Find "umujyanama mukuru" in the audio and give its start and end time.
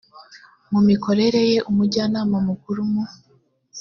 1.69-2.81